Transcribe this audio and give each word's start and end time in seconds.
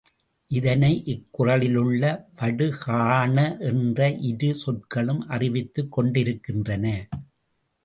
இதனை 0.51 0.89
இக்குறளிலுள்ள 1.05 2.03
வடு, 2.35 2.67
காண 2.79 3.37
என்ற 3.69 3.99
இரு 4.31 4.55
சொற்களும் 4.55 5.21
அறிவித்துக் 5.29 5.91
கொண்டிருக்கின்றன. 5.91 6.85